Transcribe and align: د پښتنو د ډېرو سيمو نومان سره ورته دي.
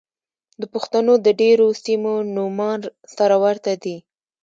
د 0.61 0.63
پښتنو 0.73 1.13
د 1.25 1.27
ډېرو 1.41 1.67
سيمو 1.83 2.13
نومان 2.35 2.79
سره 3.15 3.35
ورته 3.43 3.71
دي. 3.83 3.97